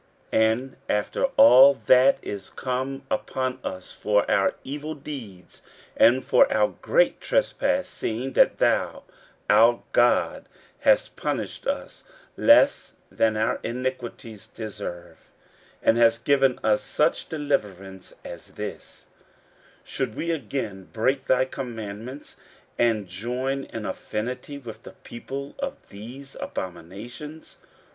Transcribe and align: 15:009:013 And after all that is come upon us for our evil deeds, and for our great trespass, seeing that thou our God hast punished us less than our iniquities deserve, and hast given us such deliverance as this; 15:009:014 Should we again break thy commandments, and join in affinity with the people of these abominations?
15:009:013 0.33 0.41
And 0.49 0.75
after 0.89 1.23
all 1.37 1.75
that 1.85 2.17
is 2.23 2.49
come 2.49 3.03
upon 3.11 3.59
us 3.63 3.91
for 3.93 4.25
our 4.31 4.55
evil 4.63 4.95
deeds, 4.95 5.61
and 5.95 6.25
for 6.25 6.51
our 6.51 6.69
great 6.81 7.21
trespass, 7.21 7.87
seeing 7.87 8.33
that 8.33 8.57
thou 8.57 9.03
our 9.47 9.83
God 9.91 10.49
hast 10.79 11.15
punished 11.15 11.67
us 11.67 12.03
less 12.35 12.95
than 13.11 13.37
our 13.37 13.59
iniquities 13.61 14.47
deserve, 14.47 15.19
and 15.83 15.99
hast 15.99 16.25
given 16.25 16.59
us 16.63 16.81
such 16.81 17.29
deliverance 17.29 18.11
as 18.25 18.55
this; 18.55 19.05
15:009:014 19.83 19.87
Should 19.87 20.15
we 20.15 20.31
again 20.31 20.89
break 20.91 21.25
thy 21.27 21.45
commandments, 21.45 22.37
and 22.79 23.07
join 23.07 23.65
in 23.65 23.85
affinity 23.85 24.57
with 24.57 24.81
the 24.81 24.93
people 25.03 25.53
of 25.59 25.75
these 25.89 26.35
abominations? 26.39 27.57